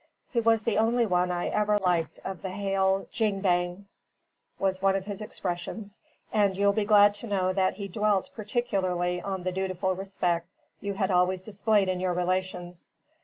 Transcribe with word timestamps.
'He 0.31 0.39
was 0.41 0.63
the 0.63 0.79
only 0.79 1.05
one 1.05 1.29
I 1.29 1.49
ever 1.49 1.77
liket 1.77 2.17
of 2.25 2.41
the 2.41 2.49
hale 2.49 3.05
jing 3.11 3.39
bang,' 3.39 3.85
was 4.57 4.81
one 4.81 4.95
of 4.95 5.05
his 5.05 5.21
expressions; 5.21 5.99
and 6.33 6.57
you 6.57 6.65
will 6.65 6.73
be 6.73 6.85
glad 6.85 7.13
to 7.13 7.27
know 7.27 7.53
that 7.53 7.75
he 7.75 7.87
dwelt 7.87 8.31
particularly 8.35 9.21
on 9.21 9.43
the 9.43 9.51
dutiful 9.51 9.93
respect 9.93 10.47
you 10.79 10.95
had 10.95 11.11
always 11.11 11.43
displayed 11.43 11.87
in 11.87 11.99
your 11.99 12.13
relations. 12.13 12.89